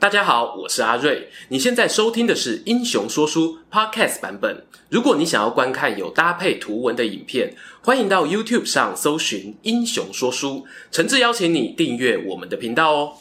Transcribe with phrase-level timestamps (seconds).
[0.00, 1.28] 大家好，我是阿瑞。
[1.48, 4.64] 你现在收听的是《英雄说书》Podcast 版本。
[4.88, 10.48] 如果你想要观看有搭配图文的影片，欢迎到 YouTube 上搜寻《英雄说书》，
[10.90, 13.12] 诚挚邀请你订阅我们的频道哦。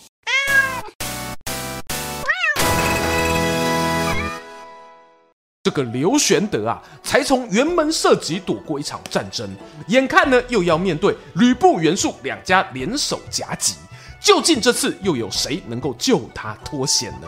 [5.64, 9.50] 这个刘玄德啊，才从辕门射戟躲过一场战争，
[9.90, 13.76] 眼看呢又要面对吕布、袁术两家联手夹击。
[14.22, 17.28] 究竟这次又有谁能够救他脱险呢？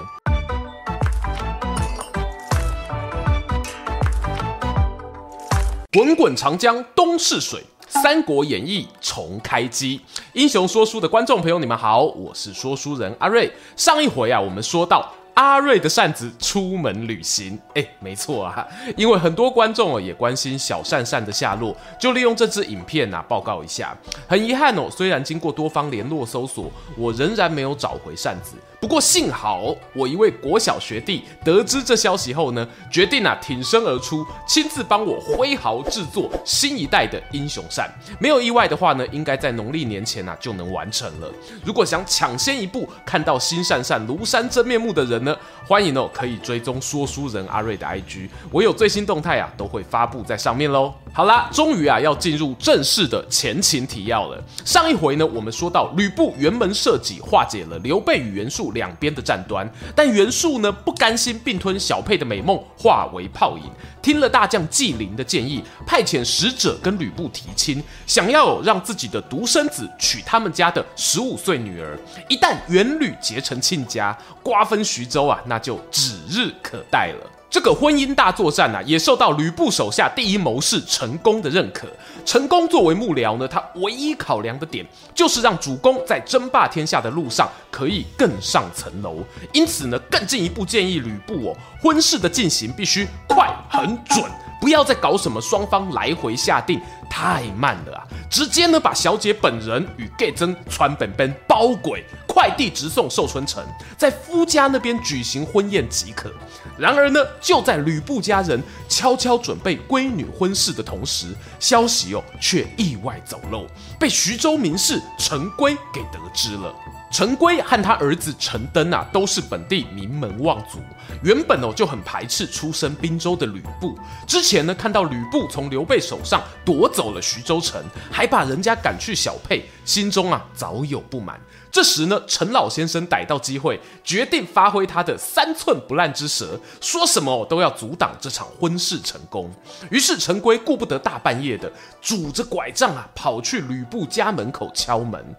[5.94, 7.62] 滚滚长江东逝水，
[8.02, 10.02] 《三国演义》重开机。
[10.34, 13.52] 英雄说书的观众朋友，你们好，我是说书人阿瑞。
[13.76, 15.12] 上一回啊，我们说到。
[15.36, 18.68] 阿瑞的扇子出门旅行，哎，没错啊，
[18.98, 23.98] 因为很多观众哦也关心小扇扇的下落，就利用这支影片啊报告一下。
[24.28, 28.56] 很遗憾哦，虽然经过多方联络搜索，我仍然没有找回扇子。
[28.82, 37.88] 不过幸好，我一位国小学弟得知这消息后呢，决定啊挺身而出，亲自帮我挥毫制作新一代的英雄扇。
[38.20, 41.32] 没有意外的话呢，应该在农历年前啊就能完成了。
[41.64, 45.38] 如果想抢先一步看到新扇扇庐山真面目的人呢，
[45.68, 50.92] 欢迎哦可以追踪说书人阿瑞的 IG，我有最新动态啊都会发布在上面喽。
[51.14, 54.44] 好啦，终于啊要进入正式的前情提要了。
[54.66, 63.64] 上一回呢，我们说到吕布辕门射戟化解了刘备与袁术两边的战端，但袁术呢不甘心并吞小沛的美梦，化为泡影，
[64.02, 71.98] 听了大将纪灵的建议，派遣使者跟吕布提亲，想要让自己的独生子娶他们家的十五岁女儿。
[72.30, 77.41] 一旦袁吕结成亲家，瓜分徐州啊，那就指日可待了。
[77.52, 81.86] 这个婚姻大作战啊，也受到吕布手下第一谋士陈宫的认可。
[82.26, 89.18] 陈宫作为幕僚呢，他唯一考量的点就是让主公在争霸天下的路上可以更上层楼。
[89.52, 94.24] 因此呢，更进一步建议吕布哦，婚事的进行必须快、很准，
[94.62, 98.08] 不要再搞什么双方来回下定，太慢了啊！
[98.30, 103.62] 直接呢把小姐本人与给曾传本本包鬼，快递直送寿春城，
[103.98, 106.32] 在夫家那边举行婚宴即可。
[106.78, 113.68] 然而呢，就在吕布家人悄悄准备闺女婚事的同时，消息哦却意外走漏，
[114.00, 116.74] 被徐州名士陈规给得知了。
[117.12, 120.80] 陈规和他儿子陈登啊，都是本地名门望族，
[121.22, 124.00] 原本哦就很排斥出身滨州的吕布。
[124.26, 131.38] 之前呢，看到吕布从刘备手上夺走了徐州城，还把人家赶去小沛，心中啊早有不满。
[131.70, 139.52] 这时呢，陈老先生逮到机会，决定发挥他的三寸不烂之舌，说什么都要阻挡这场婚事成功。
[139.90, 141.70] 于是陈规顾不得大半夜的，
[142.02, 145.36] 拄着拐杖啊，跑去吕布家门口敲门，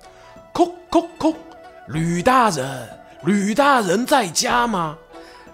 [0.53, 1.35] 叩叩叩。
[1.89, 2.89] 吕大人，
[3.25, 4.97] 吕大人在家吗？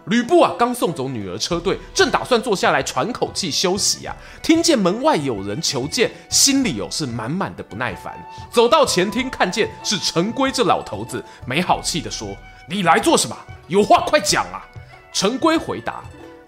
[0.07, 8.15] 吕布啊，刚送走女儿车队，正打算坐下来喘口气休息呀、啊，听见门外有人求见，心里有、是满满的不耐烦。
[8.51, 12.37] 走到前厅，看见是陈规这老头子，没好气地说
[12.69, 13.37] ：“你来做什么？
[13.69, 14.65] 有话快讲啊！”
[15.13, 16.05] 陈规回答：“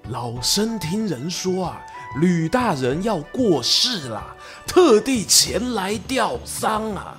[0.09, 1.81] 老身听人说啊，
[2.21, 4.37] 吕大人要过世了，
[4.67, 7.17] 特地前来吊丧啊。”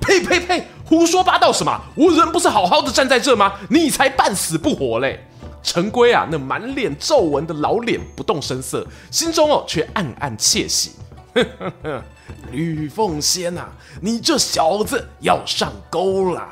[0.00, 0.66] 呸呸呸！
[0.84, 1.80] 胡说八道什么？
[1.94, 3.52] 我人不是好好的站在这吗？
[3.68, 5.26] 你才半死不活嘞！
[5.62, 10.92] 陈规啊，那满脸皱纹的老脸不动声色，心中哦却暗暗窃喜。
[11.34, 12.02] 呵呵呵，
[12.50, 13.68] 吕奉先啊，
[14.00, 16.48] 你这小子要上钩了。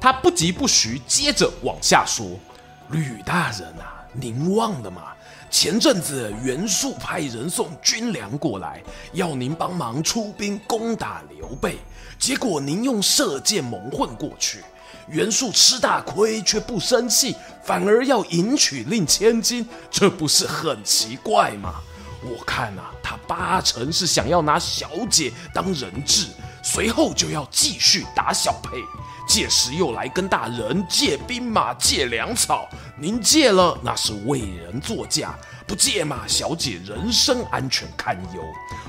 [0.00, 2.26] 他不疾不徐，接着往下说：
[2.90, 5.02] 吕大人啊，您忘了吗？
[5.52, 8.82] 前阵子袁术派人送军粮过来，
[9.12, 11.76] 要您帮忙出兵攻打刘备。
[12.18, 14.60] 结果您用射箭蒙混过去，
[15.08, 21.74] 袁术吃大亏却不生气，反而要迎娶令千金，这不是很奇怪吗？
[22.24, 26.28] 我看啊，他八成是想要拿小姐当人质，
[26.62, 28.78] 随后就要继续打小沛。
[29.24, 35.34] 届时又来跟大人借兵马、借粮草，您借了那是为人作嫁，
[35.66, 38.42] 不借嘛，小姐人身安全堪忧。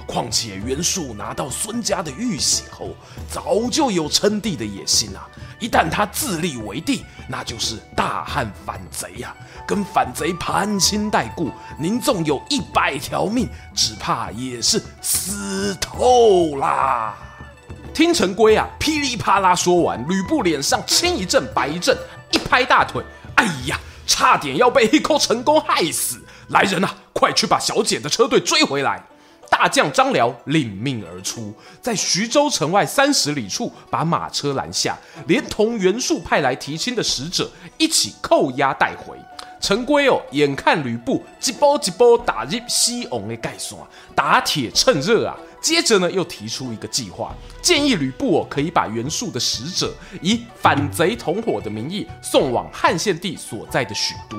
[0.08, 2.90] 况且袁术拿到孙家的玉玺后，
[3.30, 5.30] 早就有称帝的野心啊！
[5.60, 17.16] 一旦他自立为帝，那就是大汉反贼呀、啊，跟反贼攀亲带故，您纵有一百条命，只怕也是死透啦。
[17.94, 21.96] 听陈规啊，噼里啪啦说完，吕布脸上青一阵白一阵，
[22.32, 23.04] 一拍大腿，
[23.36, 26.20] 哎呀，差点要被黑扣成功害死！
[26.48, 29.02] 来人呐、快去把小姐的车队追回来！
[29.48, 34.98] 大将张辽领命而出，在徐州城外三十里处把马车拦下，
[35.28, 39.16] 连同袁术派来提亲的使者一起扣押带回。
[39.64, 43.80] 陈规哦，眼看吕布一波一波打入西王的盖山，
[44.14, 45.38] 打铁趁热啊！
[45.62, 54.36] 接着呢，又提出一个计划，建议吕布哦可以把袁术的使者以反贼同伙的名义送往汉献帝所在的许都。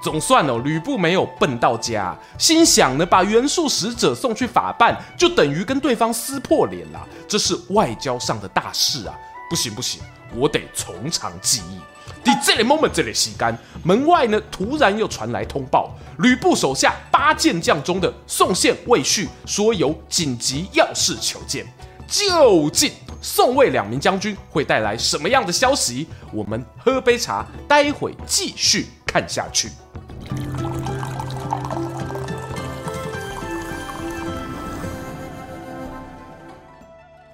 [0.00, 9.18] 总算哦，吕布没有笨到家，心想呢，把袁术使者送去法办，就等于跟对方撕破脸了，这是外交上的大事啊！
[9.50, 10.00] 不行不行，
[10.36, 11.80] 我得从长计议。
[12.24, 21.66] 在这个 moment，这里吸干，门外呢突然又传来通报，吕布手下八健将中的宋宪、魏续说有紧急要事求见。
[22.06, 26.06] 究竟宋魏两名将军会带来什么样的消息？
[26.32, 29.68] 我们喝杯茶，待会继续看下去。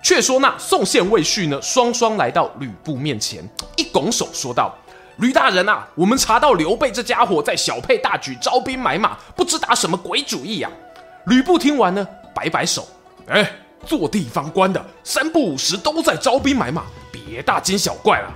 [0.04, 3.42] 却说那宋宪、魏续呢，双双来到吕布面前，
[3.74, 4.76] 一拱手说道
[5.16, 10.76] ：“吕大人啊，我们查到刘备这家伙在小沛大举招兵买马，不知打什么鬼主意呀、啊？”
[11.24, 12.86] 吕布听完呢，摆摆手
[13.28, 13.50] ：“哎，
[13.86, 18.30] 做地方官的三不五时都在招兵买马，别大惊小怪了。”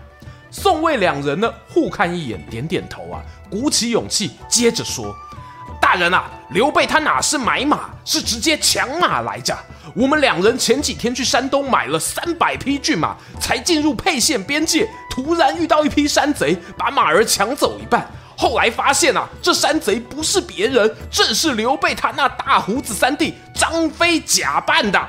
[0.51, 3.21] 宋魏两人呢，互看一眼，点点头啊，
[3.51, 5.15] 鼓起勇气，接着说
[5.81, 9.57] ：“大人啊，刘备他哪是买马，是直接抢马来着。”
[9.97, 18.07] 我们两人前几天去山东买了三百匹骏马，才进入沛县边界，突然遇到一批山贼，把马儿抢走一半。
[18.41, 25.09] 后来发现啊，这山贼不是别人，正是刘备他那大胡子三弟张飞假扮的。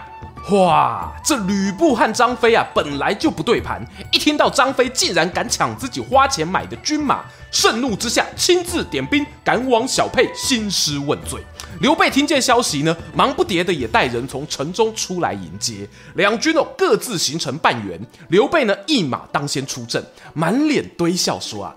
[0.50, 11.40] 哇，这吕布和张飞啊，本来就不对盘，一听到张飞竟然敢抢自己花钱买的军马，盛怒之下亲自点兵赶往小沛兴师问罪。
[11.82, 18.00] 刘备听见消息呢，忙不迭的也带人从城中出来迎接，两军哦各自形成半圆。
[18.30, 20.04] 刘备呢一马当先出阵，
[20.34, 21.76] 满脸堆笑说啊：“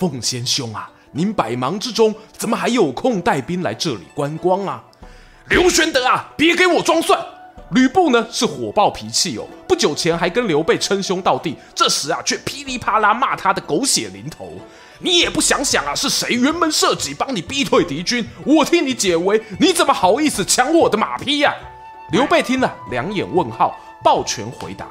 [0.00, 4.84] 奉先兄啊，您百忙之中怎么还有空带兵来这里观光啊？”
[5.48, 7.18] 刘玄德啊，别给我装蒜！
[7.70, 14.52] 吕布呢是火爆脾气哦，不久前还跟刘备称兄道弟，这时啊却噼里啪啦骂他的狗血淋头。
[15.00, 18.26] 你也不想想啊，是谁辕门射戟帮你逼退敌军？
[18.44, 22.12] 我替你解围，你怎么好意思抢我的马匹呀、啊？
[22.12, 24.86] 刘备听了，两眼问号，抱拳回答：“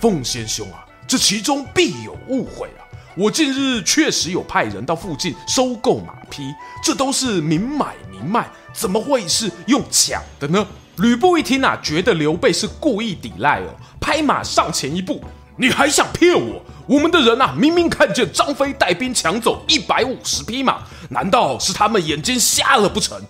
[0.00, 2.68] 凤仙兄啊，这其中必有误会！
[3.16, 6.42] 我近日确实有派人到附近收购马匹，
[6.82, 10.66] 这都是明买明卖，怎么会是用抢的呢？”
[10.98, 15.22] 吕布一听啊，觉得刘备是故意抵赖哦，拍马上前一步。
[15.56, 16.62] 你还想骗我？
[16.86, 20.78] 我们的人啊，明明看见张飞带兵抢走一百五十匹马，
[21.08, 23.20] 难道是他们眼睛瞎了不成？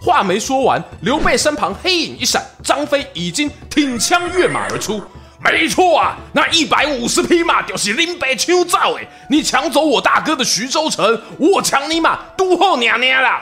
[0.00, 5.02] 话没说完，刘备身旁黑影一闪，张飞已经挺枪跃马而出。
[5.40, 9.08] 没错啊，那一百五十匹马就是林北秋造诶！
[9.30, 13.40] 你抢走我大哥的徐州城，我抢你马都后娘娘了。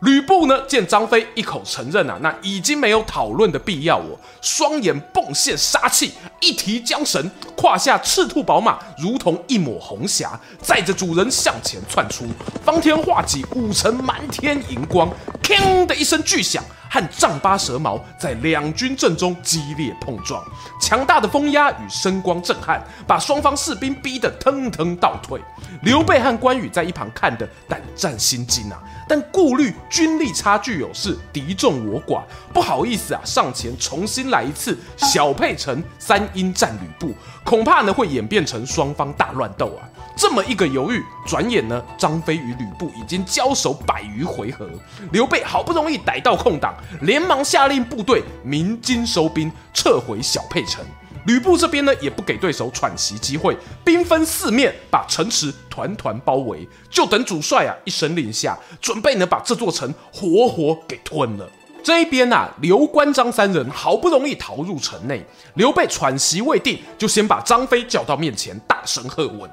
[0.00, 4.18] 吕布呢，见张飞一口承认啊，那已经没有讨论的必要哦。
[4.40, 12.26] 双眼迸现杀气，一提缰绳，胯下赤兔宝马如同一抹红霞，载着主人向前窜出，
[12.64, 15.08] 方天画戟，五成满天银光，
[15.42, 16.64] 锵的一声巨响。
[16.90, 20.44] 和丈八蛇矛在两军阵中激烈碰撞，
[20.80, 25.40] 强大的风压与声光震撼，把双方士兵逼得腾腾倒退。
[25.82, 32.22] 刘备和关羽在一旁看得胆战心惊啊，但顾虑军力差距有是敌众我寡，
[32.52, 37.14] 不好意思啊，上前重新来一次小沛城三英战吕布，
[37.44, 39.88] 恐怕呢会演变成双方大乱斗啊。
[40.20, 44.68] 这么一个犹豫，转眼呢，张飞与吕布已经交手百余回合。
[45.12, 50.84] 刘备好不容易逮到空档，连忙下令部队鸣金收兵，撤回小沛城。
[51.24, 61.48] 吕布这边呢，也不给对手喘息机会，兵分四面把城池团团包围，就等主帅啊一声令下，准备呢把这座城活活给吞了。
[61.82, 65.24] 这一边啊，刘关张三人好不容易逃入城内，
[65.54, 69.50] 刘备喘息未定，就先把张飞叫到面前，大声喝问。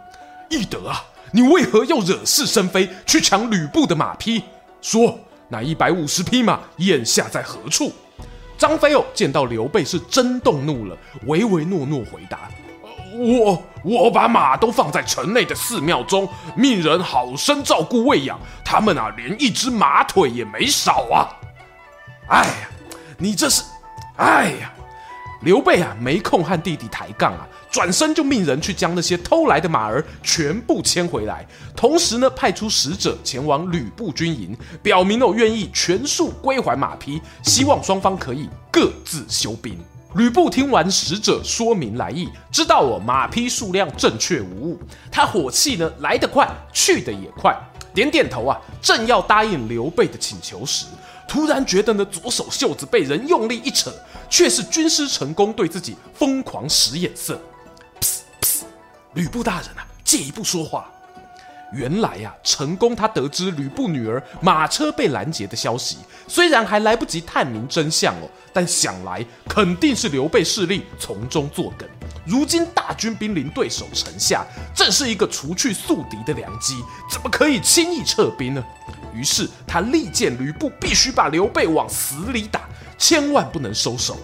[0.50, 4.44] 翼德啊，你为何要惹是生非，去抢吕布的马匹？
[4.82, 7.92] 说那一百五十匹马眼下在何处？
[8.58, 12.50] 张飞哦，见到刘备是真动怒了，唯唯诺诺回答
[13.14, 21.30] ：“我我把马都放在城内的寺庙中，命人好生照顾喂养，他们啊，连一只马腿也没少啊！”
[22.30, 22.70] 哎呀，
[23.18, 23.64] 你这是，
[24.16, 24.74] 哎呀！
[25.42, 39.78] 刘备啊，没空和弟弟抬杠啊，转身就命人去将那些偷来的马儿全部牵回来，同时呢，派出使者前往吕布军营，表明了愿意全数归还马匹，希望双方可以各自休兵。
[40.16, 44.80] 吕布听完使者说明来意，知道我马匹数量正确无误，
[45.12, 47.56] 他火气呢来得快，去得也快，
[47.94, 50.88] 点点头啊，正要答应刘备的请求时，
[51.28, 53.92] 突然觉得呢左手袖子被人用力一扯，
[54.30, 57.40] 却是军师成功对自己疯狂使眼色。
[58.00, 58.64] 噗噗，
[59.14, 60.90] 吕布大人啊，借一步说话。
[61.74, 71.86] 原来呀、啊，成功他得知吕布女儿马车被拦截的消息，虽然还来不及探明真相哦，但想来肯定是刘备势力从中作梗。
[72.26, 76.82] 如今大军兵临对手城下，正是一个除去宿敌的良机，
[77.12, 78.64] 怎么可以轻易撤兵呢？
[79.18, 82.62] 于是他力荐吕布必须把刘备往死里打，
[82.98, 84.16] 千万不能收手。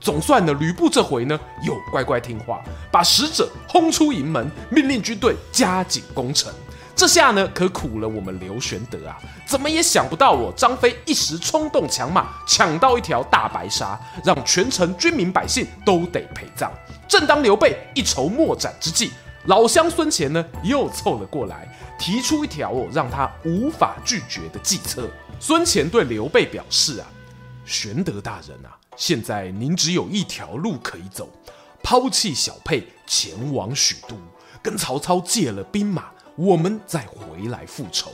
[0.00, 6.52] 总算呢，吕布这回呢又乖乖听话，把使者轰出营门，命令军队加紧攻城。
[6.96, 9.16] 这下呢，可苦了我们刘玄德啊！
[9.46, 16.70] 怎么也想不到，我张飞一时冲动抢马，抢到一条大白鲨，让全城军民百姓都得陪葬。
[17.08, 19.12] 正当刘备一筹莫展之际，
[19.46, 21.66] 老乡孙乾呢又凑了过来，
[22.00, 25.08] 提出一条哦让他无法拒绝的计策。
[25.38, 27.06] 孙干对刘备表示啊
[27.66, 31.28] ：“玄德大人啊，现在您只有一条路可以走，
[31.82, 34.16] 抛弃小沛，前往许都，
[34.62, 38.10] 跟曹操借了兵马。”我们再回来复仇。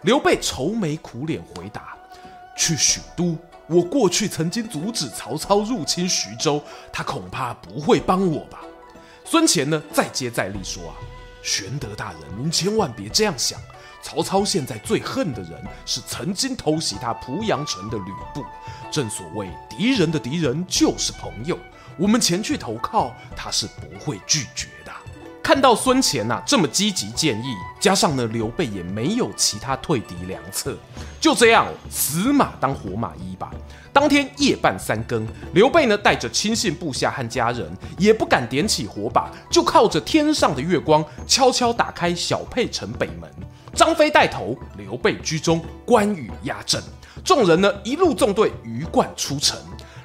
[0.00, 1.94] 刘备愁眉苦脸回答
[2.56, 3.36] ：“去许都，
[3.66, 8.60] 我过去曾经阻止曹操入侵徐州，他恐怕不会帮我吧？”
[9.26, 10.96] 孙干呢，再接再厉说：“啊，
[11.42, 13.60] 玄德大人，您千万别这样想。
[14.02, 18.44] 曹操现在最恨的人是曾经偷袭他濮阳城的吕布。
[18.90, 21.58] 正所谓，敌人的敌人就是朋友。
[21.98, 24.68] 我们前去投靠，他是不会拒绝。”
[25.50, 30.78] 看到孙权呐这么积极建议，加上呢刘备也没有其他退敌良策，
[31.20, 33.50] 就这样死马当活马医吧。
[33.92, 43.28] 当天夜半三更，刘备呢带着亲信部下和家人，也不敢点起火把，就靠着天上的月光，悄悄打开小沛城北门。
[43.74, 46.80] 张飞带头，刘备居中，关羽压阵，
[47.24, 49.58] 众人呢一路纵队鱼贯出城。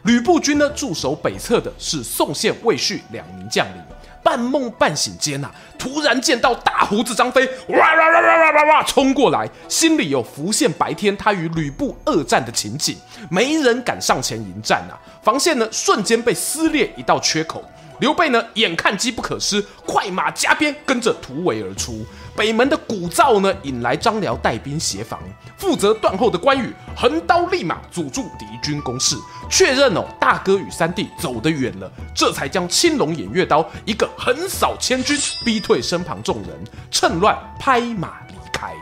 [0.06, 3.82] 吕布军呢驻守北侧的是宋宪、魏续两名将领。
[4.22, 12.98] 半梦半醒间呐、啊，突然见到大胡子张飞哇哇哇哇哇哇哇冲过来，心里有浮现白天他与吕布恶战的情景，
[13.30, 17.64] 没人敢上前迎战呐、啊，防线呢瞬间被撕裂一道缺口。
[18.00, 22.04] 刘备呢眼看机不可失，快马加鞭跟着突围而出。
[22.36, 25.20] 北门的鼓噪呢引来张辽带兵协防，
[25.58, 29.16] 负责断后的关羽横刀立马阻住敌军攻势。
[29.50, 36.50] 确认哦，大哥与三弟走得远了，这才将青龙偃月刀一个横扫千军，逼退身旁众人，
[36.92, 38.74] 趁乱拍马离开。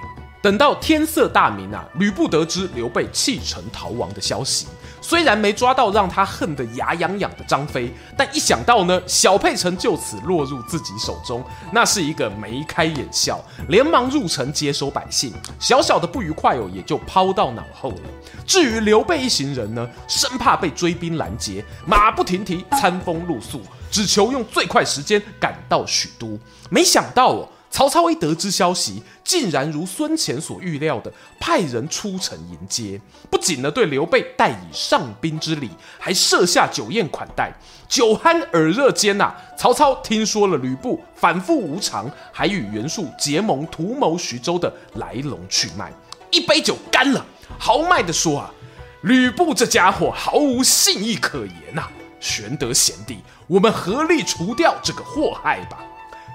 [0.43, 4.67] 等到天色大明啊，吕布得知刘备弃城逃亡的消息，
[4.99, 18.01] 虽然没抓到让他恨得牙痒痒的张飞，但一想到呢小沛城就此落入自己手中，那是一个眉开眼笑，连忙入城接收百姓，小小的不愉快哦也就抛到脑后了。
[18.45, 26.37] 至于刘备一行人呢，生怕被追兵拦截，马不停蹄，餐风露宿，只求用最快时间赶到许都。
[26.69, 27.47] 没想到哦。
[27.73, 33.01] 曹操一得知消息，竟然如孙干所预料的，派人出城迎接。
[33.31, 37.51] 不仅呢对刘备待以上宾之礼，还设下酒宴款待。
[37.89, 45.91] 酒酣耳热间呐，曹操听说了吕布反复无常，还与袁术结盟图谋徐州的来龙去脉。
[46.29, 47.25] 一杯酒干了，
[47.57, 48.53] 豪迈地说啊
[49.01, 51.87] ：“吕布这家伙毫无信义可言呐、
[52.19, 55.79] 玄德贤弟，我们合力除掉这个祸害吧。”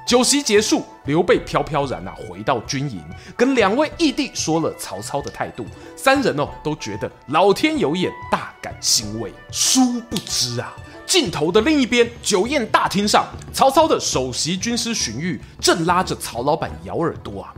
[0.09, 3.05] 酒席结束，刘备飘飘然啊回到军营，
[3.37, 5.67] 跟两位义弟说了曹操的态度。
[5.95, 9.31] 三人哦都觉得老天有眼，大感欣慰。
[9.53, 10.75] 殊不知啊，
[11.05, 17.53] 镜头的另一边，酒宴大厅上，曹操的首席军师荀彧正拉着曹老板咬耳朵啊。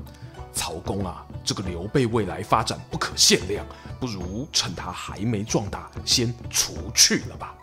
[0.53, 3.65] 曹公啊，这个刘备未来发展不可限量，
[4.01, 7.55] 不如趁他还没壮大，先除去了吧。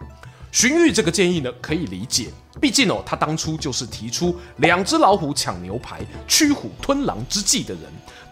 [0.57, 2.31] 荀彧这个建议呢，可以理解。
[2.59, 7.83] 毕竟哦，他当初就是提出两只老虎抢牛排、驱虎吞狼之计的人。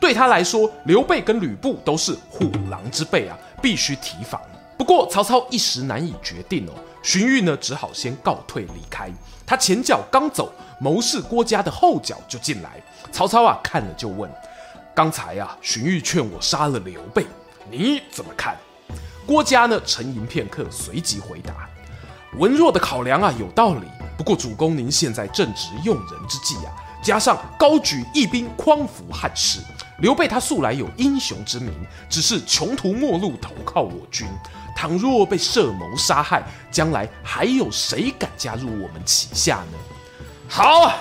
[0.01, 4.41] 对他来说，刘备跟吕布都是虎狼之辈啊，必须提防。
[4.75, 6.71] 不过曹操一时难以决定哦，
[7.03, 9.07] 荀彧呢只好先告退离开。
[9.45, 10.51] 他前脚刚走，
[10.81, 12.81] 谋士郭嘉的后脚就进来。
[13.11, 14.27] 曹操啊看了就问
[14.95, 17.23] ：“刚才啊，荀彧劝我杀了刘备，
[17.69, 18.57] 你怎么看？”
[19.27, 21.69] 郭嘉呢沉吟片刻，随即回答。
[22.37, 23.87] 文若的考量啊有道理，
[24.17, 29.59] 不过主公您现在正值用人之际啊，加上高举义兵匡扶汉室，
[29.99, 31.71] 刘备他素来有英雄之名，
[32.09, 34.27] 只是穷途末路投靠我军。
[34.75, 39.77] 倘若被设谋杀害，将来还有谁敢加入我们旗下呢？
[40.49, 40.95] 好啊！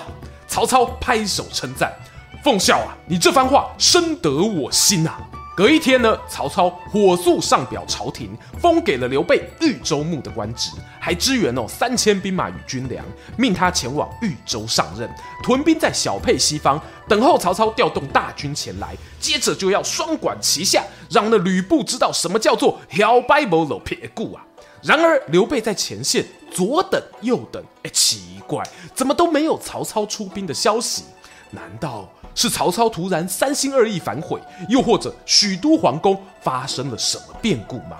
[0.47, 1.93] 曹操拍手称赞
[2.41, 5.19] ：“奉孝啊，你这番话深得我心啊！”
[5.55, 10.69] 隔一天呢，曹操火速上表朝廷，封给了刘备豫州牧的官职，
[10.99, 13.05] 还支援哦三千兵马与军粮，
[13.37, 15.09] 命他前往豫州上任，
[15.41, 18.93] 屯兵在小沛西方，等候曹操调动大军前来。
[19.17, 24.45] 接着就要双管齐下，让那吕布知道什么叫做小白无路撇骨啊！
[24.83, 28.61] 然而刘备在前线左等右等，哎，奇怪，
[28.93, 31.05] 怎么都没有曹操出兵的消息？
[31.51, 32.09] 难道？
[32.35, 34.39] 是曹操突然三心二意反悔，
[34.69, 37.97] 又或者许都皇宫发生了什么变故吗？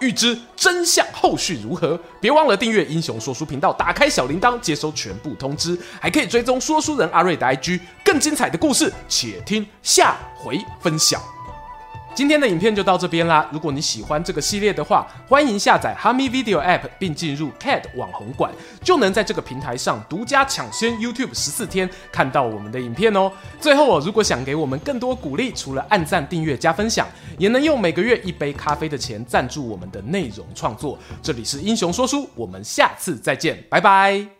[0.00, 11.22] 欲知真相后续如何，别忘了订阅英雄说书频道，打开小铃铛接收全部通知，还可以追踪说书人阿瑞的 IG，更精彩的故事，且听下回分享。
[12.14, 13.48] 今天的影片就到这边啦。
[13.50, 18.52] 如果你喜欢这个系列的话，欢迎下载哈密 Video App 并进入 CAD 网红馆，
[18.82, 23.32] 就能在这个平台上独家抢先 YouTube 十四天看到我们的影片哦。
[23.58, 30.98] 最后，如果想给我们更多鼓励，除了按赞、订阅、加分享，也能用每个月一杯咖啡的钱赞助我们的内容创作。
[31.22, 34.32] 这里是英雄说书，我们下次再见，拜拜。